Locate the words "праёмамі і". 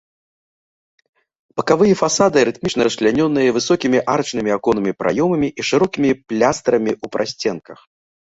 5.03-5.69